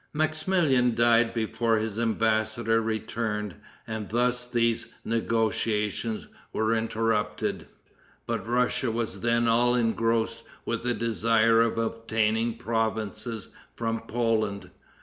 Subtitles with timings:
[0.13, 3.53] Maximilian died before his embassador returned,
[3.85, 7.67] and thus these negotiations were interrupted.
[8.25, 14.71] But Russia was then all engrossed with the desire of obtaining provinces from Poland.